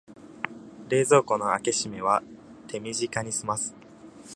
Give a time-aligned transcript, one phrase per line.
[0.89, 2.23] 冷蔵庫の開け閉めは
[2.67, 3.75] 手短にすます